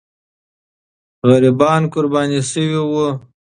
[1.29, 3.07] غریبان قرباني سوي وو.